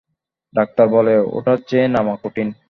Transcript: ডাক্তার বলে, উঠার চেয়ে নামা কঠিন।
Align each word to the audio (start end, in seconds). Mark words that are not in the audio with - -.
ডাক্তার 0.55 0.85
বলে, 0.87 1.13
উঠার 1.37 1.59
চেয়ে 1.67 1.87
নামা 1.87 2.13
কঠিন। 2.23 2.47